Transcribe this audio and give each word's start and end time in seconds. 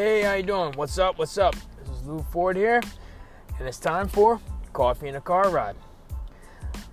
Hey, 0.00 0.22
how 0.22 0.32
you 0.32 0.42
doing? 0.42 0.72
What's 0.76 0.96
up? 0.96 1.18
What's 1.18 1.36
up? 1.36 1.54
This 1.78 1.98
is 1.98 2.06
Lou 2.06 2.24
Ford 2.32 2.56
here, 2.56 2.80
and 3.58 3.68
it's 3.68 3.78
time 3.78 4.08
for 4.08 4.40
coffee 4.72 5.08
and 5.08 5.16
a 5.18 5.20
car 5.20 5.50
ride. 5.50 5.76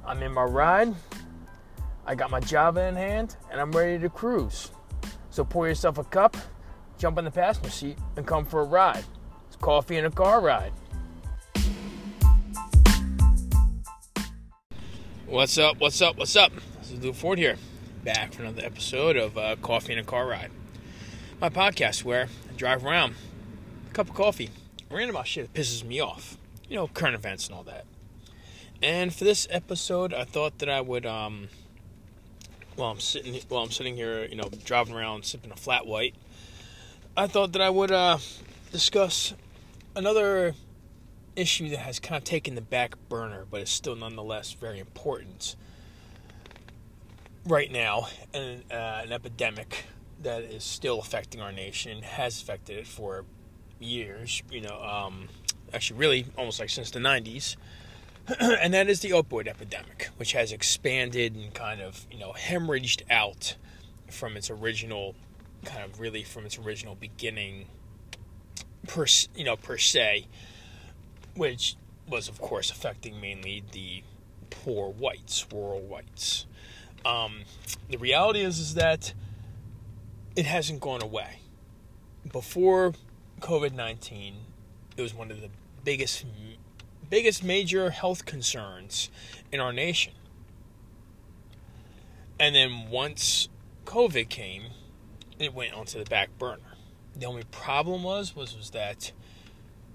I'm 0.05 0.21
in 0.23 0.33
my 0.33 0.43
ride. 0.43 0.93
I 2.05 2.15
got 2.15 2.31
my 2.31 2.41
Java 2.41 2.81
in 2.81 2.97
hand, 2.97 3.37
and 3.49 3.61
I'm 3.61 3.71
ready 3.71 3.97
to 3.99 4.09
cruise. 4.09 4.71
So 5.29 5.45
pour 5.45 5.69
yourself 5.69 5.97
a 5.97 6.03
cup, 6.03 6.35
jump 6.97 7.17
in 7.17 7.23
the 7.23 7.31
passenger 7.31 7.69
seat, 7.69 7.97
and 8.17 8.27
come 8.27 8.43
for 8.43 8.59
a 8.59 8.65
ride. 8.65 9.05
It's 9.47 9.55
coffee 9.55 9.95
and 9.95 10.07
a 10.07 10.11
car 10.11 10.41
ride. 10.41 10.73
What's 15.27 15.57
up? 15.57 15.79
What's 15.79 16.01
up? 16.01 16.17
What's 16.17 16.35
up? 16.35 16.51
This 16.81 16.91
is 16.91 17.01
Lou 17.01 17.13
Ford 17.13 17.39
here, 17.39 17.55
back 18.03 18.33
for 18.33 18.41
another 18.41 18.65
episode 18.65 19.15
of 19.15 19.37
uh, 19.37 19.55
Coffee 19.61 19.93
and 19.93 20.01
a 20.01 20.03
Car 20.03 20.27
Ride. 20.27 20.51
My 21.39 21.47
podcast 21.49 22.03
where 22.03 22.27
drive 22.57 22.85
around, 22.85 23.15
a 23.89 23.93
cup 23.93 24.09
of 24.09 24.15
coffee, 24.15 24.49
random 24.89 25.15
about 25.15 25.27
shit 25.27 25.51
that 25.51 25.59
pisses 25.59 25.83
me 25.83 25.99
off. 25.99 26.37
You 26.67 26.75
know, 26.75 26.87
current 26.87 27.15
events 27.15 27.47
and 27.47 27.55
all 27.55 27.63
that. 27.63 27.85
And 28.81 29.13
for 29.13 29.23
this 29.23 29.47
episode, 29.49 30.13
I 30.13 30.25
thought 30.25 30.59
that 30.59 30.69
I 30.69 30.81
would, 30.81 31.05
um, 31.05 31.47
while 32.75 32.91
I'm 32.91 32.99
sitting, 32.99 33.39
while 33.47 33.63
I'm 33.63 33.71
sitting 33.71 33.95
here, 33.95 34.25
you 34.25 34.35
know, 34.35 34.49
driving 34.65 34.93
around 34.93 35.25
sipping 35.25 35.51
a 35.51 35.55
flat 35.55 35.87
white, 35.87 36.15
I 37.15 37.27
thought 37.27 37.53
that 37.53 37.61
I 37.61 37.69
would 37.69 37.91
uh, 37.91 38.17
discuss 38.71 39.33
another 39.95 40.53
issue 41.35 41.69
that 41.69 41.79
has 41.79 41.99
kind 41.99 42.17
of 42.17 42.23
taken 42.23 42.55
the 42.55 42.61
back 42.61 42.95
burner, 43.09 43.45
but 43.49 43.61
is 43.61 43.69
still 43.69 43.95
nonetheless 43.95 44.53
very 44.53 44.79
important 44.79 45.55
right 47.45 47.71
now, 47.71 48.07
and 48.33 48.63
uh, 48.71 49.01
an 49.03 49.11
epidemic 49.11 49.85
that 50.23 50.43
is 50.43 50.63
still 50.63 50.99
affecting 50.99 51.41
our 51.41 51.51
nation 51.51 52.01
has 52.01 52.41
affected 52.41 52.77
it 52.77 52.87
for 52.87 53.25
years. 53.79 54.41
You 54.51 54.61
know, 54.61 54.81
um, 54.81 55.29
actually, 55.73 55.99
really 55.99 56.25
almost 56.37 56.59
like 56.59 56.69
since 56.69 56.91
the 56.91 56.99
'90s, 56.99 57.55
and 58.39 58.73
that 58.73 58.89
is 58.89 59.01
the 59.01 59.11
opioid 59.11 59.47
epidemic, 59.47 60.09
which 60.17 60.33
has 60.33 60.51
expanded 60.51 61.35
and 61.35 61.53
kind 61.53 61.81
of 61.81 62.05
you 62.11 62.19
know 62.19 62.33
hemorrhaged 62.33 63.03
out 63.09 63.55
from 64.09 64.37
its 64.37 64.49
original 64.49 65.15
kind 65.65 65.83
of 65.83 65.99
really 65.99 66.23
from 66.23 66.45
its 66.45 66.57
original 66.57 66.95
beginning 66.95 67.65
per 68.87 69.05
you 69.35 69.43
know 69.43 69.55
per 69.55 69.77
se 69.77 70.25
which 71.35 71.75
was 72.07 72.29
of 72.29 72.39
course 72.39 72.71
affecting 72.71 73.19
mainly 73.19 73.63
the 73.73 74.01
poor 74.49 74.89
whites 74.89 75.45
rural 75.51 75.81
whites 75.81 76.45
um, 77.05 77.41
the 77.89 77.97
reality 77.97 78.41
is 78.41 78.59
is 78.59 78.73
that 78.75 79.13
it 80.37 80.45
hasn't 80.45 80.79
gone 80.79 81.03
away 81.03 81.39
before 82.31 82.93
covid-19 83.41 84.35
it 84.95 85.01
was 85.01 85.13
one 85.13 85.29
of 85.29 85.41
the 85.41 85.49
biggest 85.83 86.23
biggest 87.09 87.43
major 87.43 87.89
health 87.89 88.25
concerns 88.25 89.09
in 89.51 89.59
our 89.59 89.73
nation 89.73 90.13
and 92.39 92.55
then 92.55 92.89
once 92.89 93.49
covid 93.85 94.29
came 94.29 94.63
it 95.39 95.53
went 95.53 95.73
onto 95.73 95.99
the 96.03 96.09
back 96.09 96.37
burner. 96.37 96.75
The 97.15 97.25
only 97.25 97.43
problem 97.51 98.03
was 98.03 98.35
was 98.35 98.55
was 98.55 98.71
that 98.71 99.11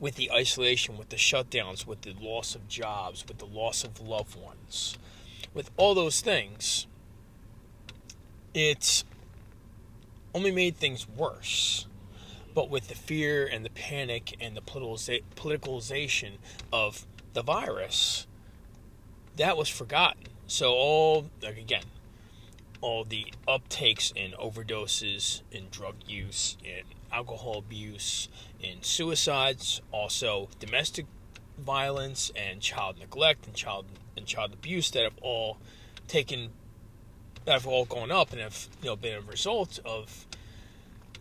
with 0.00 0.16
the 0.16 0.30
isolation, 0.32 0.98
with 0.98 1.10
the 1.10 1.16
shutdowns, 1.16 1.86
with 1.86 2.02
the 2.02 2.14
loss 2.20 2.54
of 2.54 2.66
jobs, 2.68 3.24
with 3.26 3.38
the 3.38 3.46
loss 3.46 3.84
of 3.84 4.00
loved 4.00 4.40
ones, 4.40 4.98
with 5.54 5.70
all 5.76 5.94
those 5.94 6.20
things, 6.20 6.86
it's 8.52 9.04
only 10.34 10.50
made 10.50 10.76
things 10.76 11.08
worse. 11.08 11.86
But 12.54 12.68
with 12.68 12.88
the 12.88 12.94
fear 12.94 13.46
and 13.46 13.64
the 13.64 13.70
panic 13.70 14.36
and 14.40 14.56
the 14.56 14.60
politicalization 14.60 16.32
of 16.72 17.06
the 17.32 17.42
virus, 17.42 18.26
that 19.36 19.56
was 19.56 19.68
forgotten. 19.68 20.24
So 20.46 20.72
all 20.72 21.30
like 21.42 21.56
again, 21.56 21.84
all 22.82 23.04
the 23.04 23.32
uptakes 23.48 24.14
in 24.14 24.32
overdoses, 24.32 25.42
in 25.50 25.68
drug 25.70 25.94
use, 26.06 26.58
in 26.62 26.82
alcohol 27.10 27.58
abuse, 27.58 28.28
in 28.60 28.82
suicides, 28.82 29.80
also 29.90 30.48
domestic 30.58 31.06
violence 31.58 32.32
and 32.34 32.60
child 32.60 32.98
neglect 32.98 33.46
and 33.46 33.54
child 33.54 33.86
and 34.16 34.26
child 34.26 34.52
abuse 34.52 34.90
that 34.90 35.04
have 35.04 35.18
all 35.22 35.58
taken 36.08 36.50
that 37.44 37.52
have 37.52 37.66
all 37.66 37.84
gone 37.84 38.10
up 38.10 38.32
and 38.32 38.40
have 38.40 38.68
you 38.82 38.88
know 38.88 38.96
been 38.96 39.14
a 39.14 39.20
result 39.20 39.78
of 39.84 40.26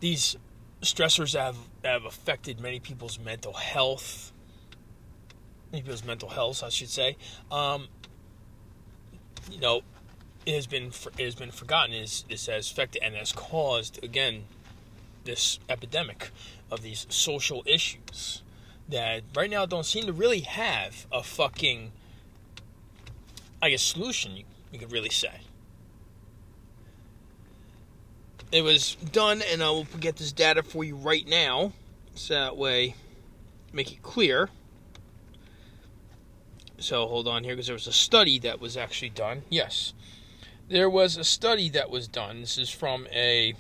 these 0.01 0.35
stressors 0.81 1.39
have 1.39 1.55
have 1.85 2.03
affected 2.05 2.59
many 2.59 2.79
people's 2.81 3.17
mental 3.17 3.53
health. 3.53 4.33
Many 5.71 5.83
people's 5.83 6.03
mental 6.03 6.29
health 6.29 6.63
I 6.63 6.69
should 6.69 6.89
say. 6.89 7.15
Um, 7.49 7.87
you 9.49 9.61
know 9.61 9.81
it 10.45 10.55
has 10.55 10.67
been 10.67 10.91
it 11.17 11.23
has 11.23 11.35
been 11.35 11.51
forgotten. 11.51 11.93
Is 11.93 12.25
this 12.27 12.47
has 12.47 12.69
affected 12.69 13.01
and 13.03 13.15
has 13.15 13.31
caused 13.31 14.03
again 14.03 14.43
this 15.23 15.59
epidemic 15.69 16.31
of 16.69 16.81
these 16.81 17.05
social 17.09 17.63
issues 17.65 18.41
that 18.89 19.21
right 19.35 19.49
now 19.49 19.65
don't 19.65 19.85
seem 19.85 20.05
to 20.07 20.13
really 20.13 20.41
have 20.41 21.05
a 21.11 21.23
fucking 21.23 21.91
I 23.61 23.69
guess 23.69 23.83
solution 23.83 24.35
you, 24.35 24.43
you 24.71 24.79
could 24.79 24.91
really 24.91 25.11
say. 25.11 25.41
It 28.51 28.63
was 28.63 28.95
done 28.95 29.41
and 29.51 29.63
I 29.63 29.69
will 29.69 29.87
get 29.99 30.17
this 30.17 30.31
data 30.31 30.63
for 30.63 30.83
you 30.83 30.95
right 30.95 31.27
now 31.27 31.73
so 32.15 32.33
that 32.33 32.57
way 32.57 32.95
make 33.73 33.91
it 33.91 34.03
clear. 34.03 34.49
So 36.77 37.07
hold 37.07 37.27
on 37.27 37.43
here 37.43 37.53
because 37.53 37.67
there 37.67 37.75
was 37.75 37.87
a 37.87 37.93
study 37.93 38.39
that 38.39 38.59
was 38.59 38.75
actually 38.75 39.11
done. 39.11 39.43
Yes 39.49 39.93
there 40.71 40.89
was 40.89 41.17
a 41.17 41.23
study 41.23 41.69
that 41.69 41.89
was 41.89 42.07
done. 42.07 42.41
This 42.41 42.57
is 42.57 42.69
from 42.69 43.05
a, 43.11 43.53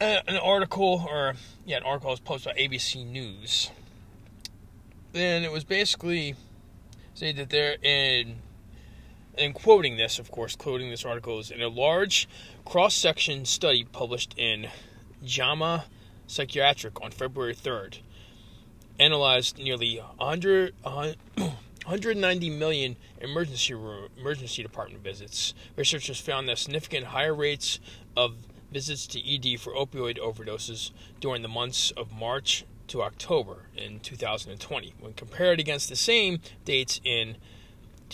an 0.00 0.38
article, 0.38 1.06
or 1.08 1.34
yeah, 1.66 1.76
an 1.76 1.82
article 1.82 2.10
was 2.10 2.20
posted 2.20 2.54
by 2.54 2.60
ABC 2.60 3.06
News. 3.06 3.70
And 5.12 5.44
it 5.44 5.52
was 5.52 5.62
basically 5.62 6.34
say 7.12 7.30
that 7.32 7.50
they're 7.50 7.76
in 7.82 8.36
and 9.38 9.54
quoting 9.54 9.96
this, 9.96 10.18
of 10.18 10.30
course, 10.30 10.56
quoting 10.56 10.90
this 10.90 11.04
article 11.04 11.38
is 11.38 11.50
in 11.50 11.62
a 11.62 11.68
large 11.68 12.28
cross-section 12.64 13.44
study 13.44 13.84
published 13.84 14.34
in 14.36 14.68
JAMA 15.24 15.84
Psychiatric 16.26 17.00
on 17.02 17.10
February 17.10 17.54
3rd, 17.54 17.98
analyzed 18.98 19.58
nearly 19.58 19.98
100, 19.98 20.74
100 20.82 21.16
190 21.84 22.48
million 22.48 22.96
emergency 23.20 23.74
room, 23.74 24.08
emergency 24.18 24.62
department 24.62 25.04
visits. 25.04 25.52
Researchers 25.76 26.18
found 26.18 26.48
that 26.48 26.56
significant 26.56 27.06
higher 27.06 27.34
rates 27.34 27.78
of 28.16 28.36
visits 28.72 29.06
to 29.08 29.20
ED 29.20 29.60
for 29.60 29.74
opioid 29.74 30.18
overdoses 30.18 30.92
during 31.20 31.42
the 31.42 31.48
months 31.48 31.90
of 31.90 32.10
March 32.10 32.64
to 32.88 33.02
October 33.02 33.66
in 33.76 34.00
2020 34.00 34.94
when 34.98 35.12
compared 35.12 35.60
against 35.60 35.90
the 35.90 35.96
same 35.96 36.40
dates 36.64 37.00
in 37.04 37.36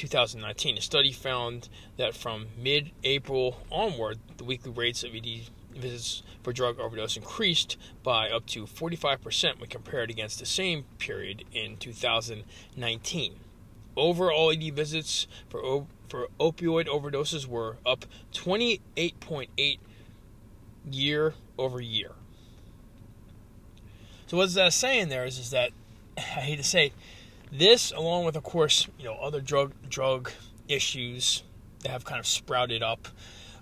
2019. 0.01 0.79
A 0.79 0.81
study 0.81 1.13
found 1.13 1.69
that 1.99 2.15
from 2.15 2.47
mid 2.59 2.91
April 3.05 3.61
onward, 3.71 4.19
the 4.39 4.45
weekly 4.45 4.71
rates 4.71 5.05
of 5.05 5.15
ED 5.15 5.43
visits 5.75 6.23
for 6.43 6.53
drug 6.55 6.81
overdose 6.81 7.17
increased 7.17 7.77
by 8.03 8.31
up 8.31 8.47
to 8.47 8.65
45% 8.65 9.61
when 9.61 9.69
compared 9.69 10.11
against 10.11 10.39
the 10.39 10.47
same 10.47 10.85
period 10.99 11.45
in 11.53 11.77
2019. 11.77 13.35
Overall 13.97 14.51
ED 14.51 14.75
visits 14.75 15.27
for 15.51 15.87
for 16.09 16.29
opioid 16.41 16.87
overdoses 16.87 17.47
were 17.47 17.77
up 17.85 18.07
28.8 18.33 19.79
year 20.91 21.35
over 21.59 21.81
year. 21.81 22.13
So 24.27 24.39
what's 24.39 24.55
that 24.55 24.73
saying 24.73 25.11
there 25.11 25.27
is, 25.27 25.39
is 25.39 25.51
that 25.51 25.73
I 26.17 26.21
hate 26.21 26.57
to 26.57 26.65
say 26.65 26.87
it, 26.87 26.93
this 27.53 27.93
along 27.93 28.25
with 28.25 28.37
of 28.37 28.43
course, 28.43 28.89
you 28.99 29.05
know, 29.05 29.15
other 29.15 29.41
drug 29.41 29.73
drug 29.89 30.31
issues 30.69 31.43
that 31.81 31.91
have 31.91 32.05
kind 32.05 32.21
of 32.21 32.27
sprouted 32.27 32.83
up 32.83 33.09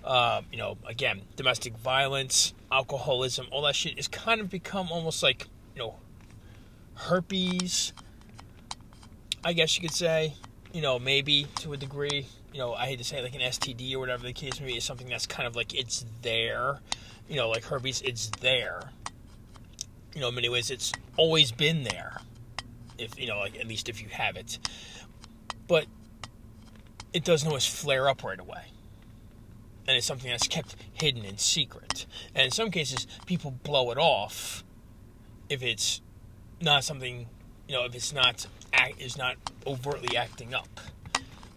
uh, 0.04 0.42
you 0.50 0.58
know, 0.58 0.78
again, 0.86 1.20
domestic 1.36 1.76
violence, 1.76 2.54
alcoholism, 2.72 3.46
all 3.50 3.62
that 3.62 3.76
shit 3.76 3.98
is 3.98 4.08
kind 4.08 4.40
of 4.40 4.48
become 4.48 4.90
almost 4.90 5.22
like, 5.22 5.46
you 5.74 5.80
know, 5.80 5.96
herpes, 6.94 7.92
I 9.44 9.52
guess 9.52 9.76
you 9.76 9.82
could 9.82 9.94
say, 9.94 10.34
you 10.72 10.80
know, 10.80 10.98
maybe 10.98 11.46
to 11.56 11.74
a 11.74 11.76
degree, 11.76 12.26
you 12.52 12.58
know, 12.58 12.74
I 12.74 12.86
hate 12.86 12.98
to 12.98 13.04
say 13.04 13.18
it, 13.18 13.22
like 13.22 13.34
an 13.34 13.42
STD 13.42 13.94
or 13.94 13.98
whatever 13.98 14.24
the 14.24 14.32
case 14.32 14.60
may 14.60 14.66
be, 14.66 14.76
is 14.76 14.84
something 14.84 15.08
that's 15.08 15.26
kind 15.26 15.46
of 15.46 15.54
like 15.54 15.74
it's 15.74 16.06
there, 16.22 16.78
you 17.28 17.36
know, 17.36 17.50
like 17.50 17.64
herpes, 17.64 18.00
it's 18.02 18.30
there. 18.40 18.90
You 20.14 20.22
know, 20.22 20.28
in 20.28 20.34
many 20.34 20.48
ways, 20.48 20.70
it's 20.70 20.92
always 21.16 21.52
been 21.52 21.84
there. 21.84 22.18
If 22.98 23.18
you 23.18 23.26
know, 23.26 23.38
like 23.38 23.58
at 23.58 23.66
least 23.66 23.88
if 23.88 24.02
you 24.02 24.08
have 24.08 24.36
it, 24.36 24.58
but 25.66 25.86
it 27.12 27.24
doesn't 27.24 27.48
always 27.48 27.66
flare 27.66 28.08
up 28.08 28.22
right 28.22 28.38
away 28.38 28.64
and 29.88 29.96
it's 29.96 30.06
something 30.06 30.30
that's 30.30 30.46
kept 30.46 30.76
hidden 30.92 31.24
in 31.24 31.38
secret. 31.38 32.04
And 32.34 32.44
in 32.44 32.50
some 32.50 32.70
cases, 32.70 33.06
people 33.24 33.52
blow 33.62 33.90
it 33.90 33.96
off 33.96 34.62
if 35.48 35.62
it's 35.62 36.02
not 36.60 36.84
something, 36.84 37.26
you 37.66 37.74
know, 37.74 37.86
if 37.86 37.94
it's 37.94 38.12
not 38.12 38.46
is 38.98 39.16
not 39.16 39.36
overtly 39.66 40.16
acting 40.16 40.54
up. 40.54 40.80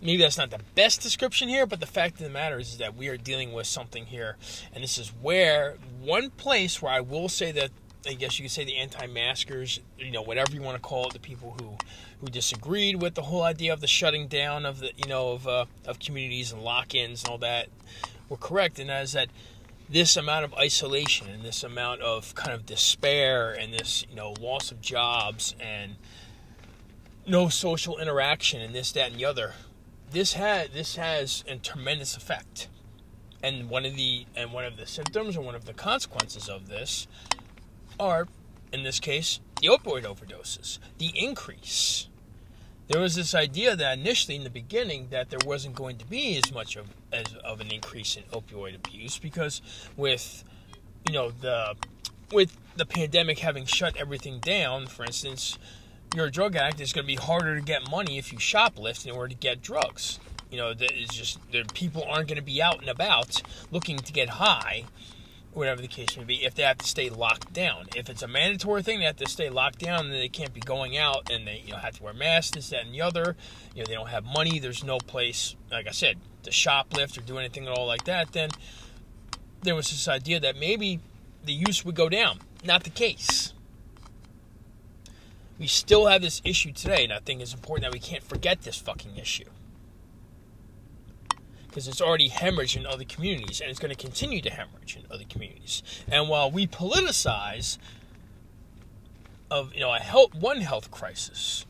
Maybe 0.02 0.18
that's 0.18 0.38
not 0.38 0.50
the 0.50 0.62
best 0.76 1.02
description 1.02 1.50
here, 1.50 1.68
but 1.68 1.80
the 1.80 1.86
fact 1.86 2.16
of 2.16 2.24
the 2.24 2.30
matter 2.30 2.58
is, 2.58 2.70
is 2.70 2.78
that 2.78 2.96
we 2.96 3.10
are 3.10 3.18
dealing 3.18 3.52
with 3.54 3.68
something 3.68 4.06
here, 4.06 4.38
and 4.74 4.84
this 4.84 4.98
is 4.98 5.10
where 5.22 5.76
one 6.02 6.32
place 6.32 6.82
where 6.82 6.92
I 6.92 7.02
will 7.02 7.30
say 7.30 7.52
that 7.52 7.70
I 8.08 8.14
guess 8.14 8.40
you 8.40 8.44
could 8.44 8.52
say 8.52 8.64
the 8.64 8.78
anti-maskers, 8.78 9.80
you 9.98 10.12
know, 10.12 10.24
whatever 10.24 10.54
you 10.54 10.62
want 10.62 10.76
to 10.76 10.82
call 10.82 11.08
it, 11.08 11.14
the 11.14 11.20
people 11.20 11.56
who 11.60 11.78
who 12.20 12.28
disagreed 12.28 13.02
with 13.02 13.16
the 13.16 13.24
whole 13.24 13.44
idea 13.44 13.74
of 13.74 13.82
the 13.82 13.88
shutting 13.88 14.28
down 14.28 14.66
of 14.66 14.80
the, 14.80 14.92
you 14.98 15.08
know, 15.08 15.34
of 15.34 15.48
uh, 15.48 15.66
of 15.86 16.00
communities 16.00 16.52
and 16.52 16.64
lock-ins 16.64 17.24
and 17.24 17.32
all 17.32 17.38
that, 17.38 17.68
were 18.28 18.38
correct, 18.38 18.80
and 18.80 18.90
that 18.90 19.04
is 19.04 19.14
that 19.14 19.30
this 19.90 20.16
amount 20.16 20.46
of 20.46 20.54
isolation 20.54 21.28
and 21.28 21.44
this 21.44 21.64
amount 21.64 22.02
of 22.02 22.34
kind 22.34 22.54
of 22.54 22.66
despair 22.66 23.52
and 23.52 23.74
this, 23.74 24.06
you 24.10 24.16
know, 24.16 24.34
loss 24.40 24.72
of 24.72 24.82
jobs 24.82 25.54
and 25.60 25.96
no 27.28 27.50
social 27.50 28.00
interaction 28.00 28.62
and 28.62 28.74
this, 28.74 28.94
that, 28.94 29.12
and 29.12 29.20
the 29.20 29.26
other, 29.26 29.54
this 30.12 30.34
had 30.34 30.74
this 30.74 30.96
has 30.96 31.44
a 31.48 31.58
tremendous 31.58 32.16
effect. 32.16 32.68
And 33.44 33.70
one 33.70 33.86
of 33.86 33.96
the 33.96 34.26
and 34.36 34.54
one 34.54 34.66
of 34.66 34.78
the 34.78 34.86
symptoms 34.86 35.36
or 35.36 35.42
one 35.42 35.56
of 35.56 35.66
the 35.66 35.74
consequences 35.74 36.48
of 36.48 36.68
this 36.68 37.08
are, 38.00 38.28
in 38.72 38.84
this 38.84 39.00
case, 39.00 39.40
the 39.62 39.68
opioid 39.68 40.04
overdoses, 40.04 40.80
the 40.98 41.12
increase. 41.16 42.08
There 42.88 43.00
was 43.00 43.16
this 43.16 43.34
idea 43.34 43.76
that 43.76 43.98
initially 43.98 44.36
in 44.36 44.44
the 44.44 44.50
beginning 44.50 45.08
that 45.12 45.30
there 45.30 45.40
wasn't 45.46 45.76
going 45.76 45.98
to 45.98 46.06
be 46.06 46.38
as 46.38 46.52
much 46.52 46.76
of 46.76 46.88
as 47.14 47.34
of 47.36 47.62
an 47.62 47.72
increase 47.72 48.18
in 48.18 48.24
opioid 48.24 48.76
abuse 48.76 49.18
because 49.18 49.62
with 49.96 50.44
you 51.08 51.14
know 51.14 51.32
the 51.32 51.76
with 52.34 52.58
the 52.76 52.86
pandemic 52.86 53.40
having 53.40 53.66
shut 53.66 53.96
everything 53.96 54.40
down, 54.40 54.88
for 54.88 55.06
instance, 55.06 55.58
you're 56.16 56.26
a 56.26 56.32
drug 56.32 56.56
addict, 56.56 56.82
it's 56.82 56.94
going 56.94 57.04
to 57.04 57.08
be 57.08 57.16
harder 57.16 57.56
to 57.56 57.62
get 57.62 57.90
money 57.90 58.18
if 58.18 58.32
you 58.32 58.40
shoplift 58.40 59.06
in 59.06 59.12
order 59.12 59.30
to 59.30 59.36
get 59.36 59.62
drugs. 59.62 60.20
You 60.50 60.58
know, 60.58 60.74
it's 60.78 61.16
just 61.16 61.40
people 61.74 62.04
aren't 62.04 62.28
going 62.28 62.38
to 62.38 62.44
be 62.44 62.62
out 62.62 62.80
and 62.80 62.90
about 62.90 63.42
looking 63.72 63.98
to 63.98 64.12
get 64.12 64.30
high 64.30 64.84
whatever 65.54 65.82
the 65.82 65.88
case 65.88 66.18
may 66.18 66.24
be, 66.24 66.46
if 66.46 66.56
they 66.56 66.64
have 66.64 66.78
to 66.78 66.88
stay 66.88 67.10
locked 67.10 67.52
down. 67.54 67.88
If 67.96 68.10
it's 68.10 68.22
a 68.22 68.28
mandatory 68.28 68.84
thing, 68.84 69.00
they 69.00 69.06
have 69.06 69.18
to 69.18 69.30
stay 69.30 69.50
locked 69.50 69.80
down 69.80 70.06
and 70.06 70.14
they 70.14 70.30
can't 70.30 70.54
be 70.54 70.62
going 70.62 70.98
out 70.98 71.30
and 71.30 71.46
they 71.46 71.64
you 71.66 71.74
know 71.74 71.80
have 71.80 71.98
to 71.98 72.04
wear 72.04 72.14
masks, 72.14 72.52
this, 72.52 72.70
that, 72.70 72.86
and 72.86 72.94
the 72.94 73.02
other. 73.02 73.36
You 73.76 73.82
know, 73.82 73.88
they 73.88 73.94
don't 73.94 74.10
have 74.10 74.24
money, 74.24 74.60
there's 74.60 74.84
no 74.84 74.98
place, 74.98 75.56
like 75.70 75.88
I 75.88 75.92
said, 75.92 76.18
to 76.44 76.52
shoplift 76.52 77.18
or 77.18 77.22
do 77.22 77.38
anything 77.38 77.68
at 77.68 77.78
all 77.78 77.86
like 77.86 78.06
that, 78.06 78.32
then 78.32 78.50
there 79.62 79.76
was 79.76 79.90
this 79.90 80.08
idea 80.08 80.40
that 80.40 80.58
maybe 80.58 81.00
the 81.44 81.54
use 81.54 81.86
would 81.86 81.96
go 81.96 82.10
down. 82.10 82.40
Not 82.64 82.84
the 82.84 82.90
case. 82.90 83.54
We 85.60 85.68
still 85.68 86.08
have 86.08 86.24
this 86.24 86.42
issue 86.44 86.72
today, 86.72 87.04
and 87.04 87.14
I 87.14 87.20
think 87.20 87.42
it's 87.42 87.54
important 87.54 87.84
that 87.84 87.94
we 87.94 88.00
can't 88.00 88.24
forget 88.24 88.64
this 88.64 88.78
fucking 88.78 89.18
issue 89.18 89.46
because 91.72 91.88
it's 91.88 92.02
already 92.02 92.30
hemorrhaged 92.30 92.76
in 92.76 92.86
other 92.86 93.06
communities 93.06 93.62
and 93.62 93.70
it's 93.70 93.80
going 93.80 93.96
to 93.96 93.98
continue 93.98 94.42
to 94.42 94.50
hemorrhage 94.50 94.98
in 94.98 95.06
other 95.10 95.24
communities. 95.28 95.82
And 96.10 96.28
while 96.28 96.52
we 96.52 96.68
politicize 96.68 97.78
of 99.50 99.74
you 99.74 99.80
know 99.80 99.94
a 99.94 100.00
health 100.00 100.36
one 100.36 100.62
health 100.62 100.92
crisis, 100.92 101.66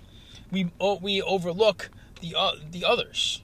we 0.52 0.72
we 1.02 1.22
overlook 1.22 1.92
the 2.20 2.34
uh, 2.36 2.54
the 2.70 2.84
others. 2.84 3.44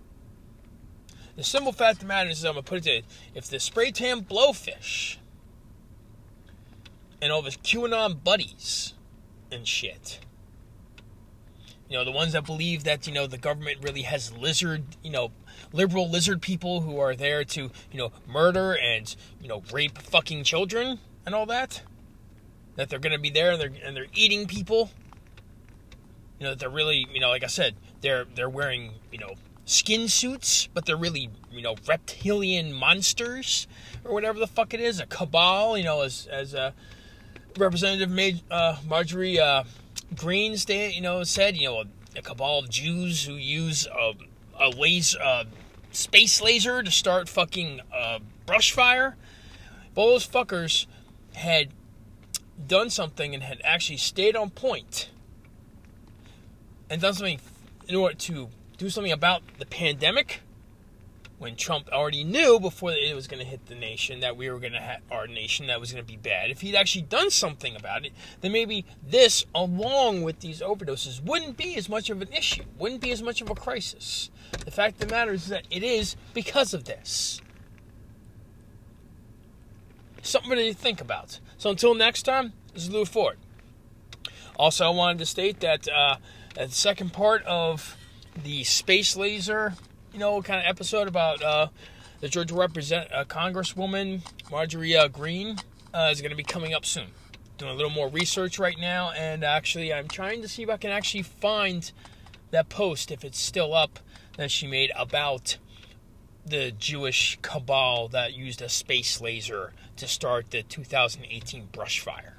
The 1.36 1.44
simple 1.44 1.71
fact 1.71 1.98
of 1.98 2.00
the 2.00 2.06
matter 2.07 2.31
is, 2.31 2.44
I'm 2.44 2.54
gonna 2.54 2.63
put 2.63 2.88
it 2.88 3.04
to 3.04 3.07
if 3.36 3.48
the 3.48 3.59
spray 3.59 3.92
tan 3.92 4.21
blowfish 4.21 5.18
and 7.21 7.31
all 7.31 7.39
of 7.39 7.45
his 7.45 7.57
QAnon 7.57 8.24
buddies 8.24 8.95
and 9.51 9.68
shit 9.68 10.19
you 11.89 11.98
know 11.98 12.04
the 12.04 12.12
ones 12.12 12.34
that 12.34 12.45
believe 12.45 12.84
that 12.84 13.07
you 13.07 13.13
know 13.13 13.28
the 13.28 13.38
government 13.38 13.78
really 13.81 14.01
has 14.04 14.31
lizard 14.34 14.84
you 15.04 15.12
know 15.12 15.31
liberal 15.74 16.10
lizard 16.10 16.42
people 16.42 16.81
who 16.81 17.00
are 17.00 17.16
there 17.16 17.44
to 17.44 17.72
you 17.92 17.98
know 17.98 18.12
murder 18.28 18.78
and 18.78 19.16
you 19.42 19.48
know 19.48 19.63
rape 19.72 19.98
fucking 19.98 20.44
children 20.44 21.00
and 21.25 21.34
all 21.34 21.45
that 21.45 21.81
that 22.78 22.89
they're 22.89 23.00
going 23.00 23.13
to 23.13 23.19
be 23.19 23.30
there 23.30 23.51
and 23.51 23.62
they're 23.62 23.72
and 23.84 23.98
they're 23.98 24.07
eating 24.13 24.48
people. 24.48 24.92
You 26.39 26.45
know 26.45 26.50
that 26.51 26.60
they're 26.60 26.69
really 26.69 27.07
you 27.12 27.19
know 27.19 27.30
like 27.30 27.44
i 27.44 27.48
said 27.48 27.75
they're 28.01 28.25
they're 28.36 28.50
wearing 28.50 28.92
you 29.12 29.18
know 29.18 29.33
skin 29.66 30.07
suits 30.07 30.69
but 30.72 30.86
they're 30.86 30.95
really 30.95 31.31
you 31.51 31.63
know 31.63 31.75
reptilian 31.88 32.72
monsters 32.72 33.68
or 34.06 34.13
whatever 34.13 34.38
the 34.38 34.45
fuck 34.45 34.75
it 34.75 34.80
is 34.80 35.00
a 35.00 35.07
cabal 35.07 35.75
you 35.80 35.83
know 35.83 36.01
as 36.01 36.28
as 36.28 36.54
a 36.54 36.75
representative 37.57 38.12
made 38.12 38.44
uh, 38.51 38.78
marjorie 38.88 39.40
uh, 39.40 39.63
Greene, 40.15 40.56
you 40.68 41.01
know, 41.01 41.24
said, 41.24 41.57
you 41.57 41.68
know, 41.68 41.81
a, 41.81 41.86
a 42.18 42.21
cabal 42.21 42.59
of 42.59 42.69
Jews 42.69 43.25
who 43.25 43.33
use 43.33 43.88
a, 43.88 44.13
a 44.59 44.69
laser, 44.69 45.19
uh, 45.21 45.44
space 45.92 46.42
laser 46.42 46.81
to 46.83 46.92
start 46.92 47.30
fucking 47.30 47.81
uh, 47.94 48.19
brush 48.45 48.71
fire. 48.71 49.15
All 49.95 50.12
those 50.12 50.27
fuckers 50.27 50.86
had 51.36 51.69
done 52.68 52.89
something 52.89 53.33
and 53.33 53.44
had 53.44 53.62
actually 53.63 53.98
stayed 53.98 54.36
on 54.36 54.50
point 54.50 55.09
and 56.89 57.01
done 57.01 57.13
something 57.13 57.39
in 57.88 57.95
order 57.95 58.15
to 58.15 58.50
do 58.77 58.89
something 58.89 59.12
about 59.12 59.42
the 59.59 59.65
pandemic 59.65 60.42
when 61.39 61.56
Trump 61.56 61.88
already 61.92 62.24
knew 62.24 62.60
before 62.60 62.92
it 62.92 63.16
was 63.16 63.28
going 63.28 63.39
to 63.39 63.45
hit 63.45 63.68
the 63.68 63.75
nation 63.75 64.22
that 64.22 64.36
we 64.36 64.50
were 64.50 64.60
going 64.60 64.74
to 64.74 64.80
have 64.80 65.01
our 65.12 65.28
nation 65.28 65.68
that 65.68 65.80
was 65.80 65.92
going 65.92 66.04
to 66.04 66.07
be 66.07 66.18
bad. 66.18 66.50
If 66.50 66.62
he'd 66.62 66.75
actually 66.75 67.04
done 67.04 67.30
something 67.30 67.75
about 67.75 68.06
it, 68.06 68.13
then 68.42 68.51
maybe 68.51 68.86
this, 69.07 69.45
along 69.54 70.24
with 70.24 70.39
these 70.39 70.62
overdoses, 70.62 71.24
wouldn't 71.24 71.56
be 71.56 71.75
as 71.75 71.88
much 71.89 72.10
of 72.10 72.22
an 72.22 72.31
issue, 72.34 72.63
wouldn't 72.80 73.01
be 73.01 73.12
as 73.12 73.22
much 73.22 73.42
of 73.42 73.50
a 73.50 73.56
crisis. 73.56 74.31
The 74.66 74.72
fact 74.72 75.01
of 75.01 75.07
the 75.07 75.13
matter 75.13 75.34
is 75.34 75.48
that 75.48 75.66
it 75.69 75.84
is 75.84 76.16
because 76.34 76.74
of 76.74 76.86
this. 76.86 77.42
Something 80.24 80.57
to 80.57 80.74
think 80.74 81.00
about. 81.00 81.40
So 81.57 81.69
until 81.69 81.94
next 81.94 82.24
time, 82.24 82.54
this 82.74 82.83
is 82.83 82.90
Lou 82.90 83.06
Ford. 83.06 83.38
Also, 84.57 84.88
I 84.88 84.90
wanted 84.90 85.19
to 85.19 85.25
state 85.25 85.60
that 85.60 85.88
uh, 85.88 86.16
the 86.56 86.69
second 86.69 87.13
part 87.13 87.44
of 87.44 87.95
the 88.44 88.63
space 88.63 89.16
laser 89.16 89.75
you 90.18 90.22
know, 90.22 90.42
kind 90.42 90.60
of 90.60 90.66
episode 90.66 91.08
about 91.08 91.44
uh, 91.44 91.68
the 92.22 92.28
Georgia 92.28 92.56
represent 92.56 93.08
uh, 93.14 93.24
Congresswoman 93.26 94.24
Marjorie 94.50 94.95
uh, 94.95 95.07
Greene 95.07 95.57
uh, 95.94 96.09
is 96.12 96.21
going 96.21 96.31
to 96.31 96.36
be 96.36 96.42
coming 96.42 96.74
up 96.74 96.86
soon. 96.86 97.09
Doing 97.59 97.74
a 97.74 97.76
little 97.76 97.92
more 97.92 98.09
research 98.09 98.57
right 98.57 98.80
now, 98.80 99.12
and 99.12 99.44
actually, 99.44 99.94
I'm 99.94 100.07
trying 100.07 100.42
to 100.42 100.47
see 100.47 100.64
if 100.64 100.71
I 100.71 100.78
can 100.78 100.90
actually 100.90 101.21
find 101.21 101.92
that 102.50 102.68
post 102.68 103.12
if 103.12 103.24
it's 103.24 103.38
still 103.38 103.76
up 103.76 104.00
that 104.38 104.50
she 104.50 104.66
made 104.66 104.92
about 104.97 105.59
the 106.44 106.71
Jewish 106.71 107.38
cabal 107.44 108.07
that 108.07 108.33
used 108.33 108.59
a 108.64 108.69
space 108.69 109.21
laser 109.21 109.71
to 109.97 110.07
start 110.07 110.50
the 110.50 110.64
2018 110.64 111.68
brush 111.71 112.00
fire. 112.00 112.38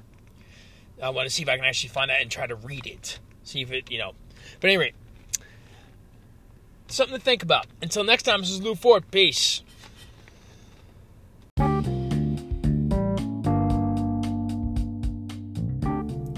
I 1.01 1.11
want 1.11 1.29
to 1.29 1.33
see 1.33 1.43
if 1.43 1.47
I 1.47 1.55
can 1.55 1.63
actually 1.63 1.91
find 1.91 2.09
that 2.09 2.21
and 2.21 2.29
try 2.29 2.45
to 2.45 2.55
read 2.55 2.85
it. 2.85 3.19
See 3.45 3.61
if 3.61 3.71
it, 3.71 3.89
you 3.89 3.99
know. 3.99 4.15
But 4.59 4.69
anyway, 4.69 4.91
something 6.95 7.17
to 7.17 7.21
think 7.23 7.43
about. 7.43 7.67
Until 7.81 8.03
next 8.03 8.23
time, 8.23 8.41
this 8.41 8.49
is 8.49 8.61
Lou 8.61 8.75
Ford. 8.75 9.09
Peace. 9.11 9.61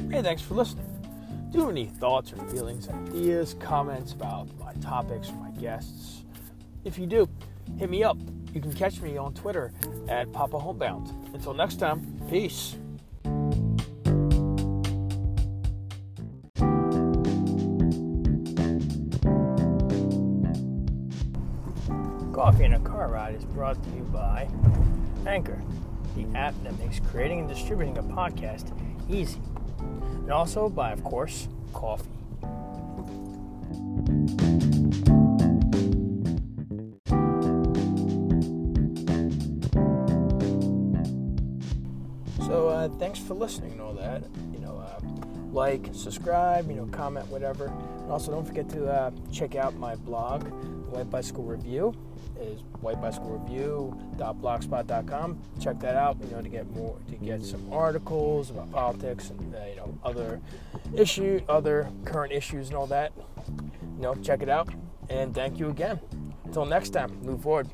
Hey, 0.10 0.22
thanks 0.22 0.42
for 0.42 0.54
listening. 0.54 0.88
Do 1.52 1.58
you 1.58 1.62
have 1.66 1.72
any 1.72 1.86
thoughts 1.86 2.32
or 2.32 2.38
feelings, 2.50 2.88
ideas, 2.88 3.56
comments 3.60 4.14
about 4.14 4.48
my 4.60 4.74
topics 4.76 5.30
or 5.30 5.34
my 5.34 5.52
guests? 5.52 6.24
If 6.86 6.98
you 6.98 7.06
do, 7.06 7.28
hit 7.78 7.90
me 7.90 8.04
up. 8.04 8.18
You 8.54 8.62
can 8.62 8.74
catch 8.74 9.02
me 9.02 9.18
on 9.18 9.34
Twitter 9.34 9.72
at 10.08 10.32
Papa 10.32 10.60
Homebound. 10.60 11.34
Until 11.34 11.54
next 11.54 11.76
time, 11.76 12.22
peace. 12.30 12.76
In 22.62 22.76
a 22.76 22.80
Car 22.80 23.08
Ride 23.08 23.34
is 23.34 23.44
brought 23.44 23.82
to 23.84 23.90
you 23.90 24.04
by 24.14 24.48
Anchor, 25.26 25.60
the 26.16 26.28
app 26.38 26.54
that 26.64 26.78
makes 26.78 27.00
creating 27.00 27.40
and 27.40 27.50
distributing 27.50 27.98
a 27.98 28.04
podcast 28.04 28.72
easy. 29.10 29.42
And 29.80 30.32
also 30.32 30.70
by, 30.70 30.92
of 30.92 31.04
course, 31.04 31.48
coffee. 31.74 32.08
So, 42.46 42.70
uh, 42.70 42.90
thanks 43.00 43.18
for 43.18 43.34
listening 43.34 43.72
and 43.72 43.82
all 43.82 43.96
that. 43.96 44.24
You 44.54 44.60
know, 44.60 44.78
uh, 44.78 45.00
like, 45.52 45.90
subscribe, 45.94 46.70
you 46.70 46.76
know, 46.76 46.86
comment, 46.92 47.28
whatever. 47.30 47.74
And 48.04 48.12
also, 48.12 48.32
don't 48.32 48.46
forget 48.46 48.70
to 48.70 48.88
uh, 48.88 49.12
check 49.32 49.56
out 49.56 49.76
my 49.78 49.96
blog 49.96 50.46
White 50.92 51.10
Bicycle 51.10 51.44
Review 51.44 51.94
is 52.40 52.62
whitebicyclereview.blogspot.com. 52.84 55.42
Check 55.60 55.80
that 55.80 55.96
out, 55.96 56.18
you 56.22 56.28
know, 56.32 56.42
to 56.42 56.50
get 56.50 56.70
more, 56.72 56.98
to 57.10 57.16
get 57.16 57.44
some 57.44 57.72
articles 57.72 58.50
about 58.50 58.72
politics 58.72 59.30
and 59.30 59.56
uh, 59.56 59.60
you 59.70 59.76
know 59.78 59.98
other 60.04 60.42
issue, 60.96 61.40
other 61.48 61.90
current 62.06 62.34
issues 62.34 62.68
and 62.68 62.78
all 62.78 62.88
that. 62.88 63.14
You 63.98 64.02
know, 64.02 64.16
check 64.16 64.42
it 64.42 64.50
out. 64.50 64.68
And 65.10 65.34
thank 65.34 65.58
you 65.60 65.70
again. 65.70 66.00
Until 66.46 66.66
next 66.66 66.90
time, 66.90 67.22
move 67.24 67.42
forward. 67.42 67.70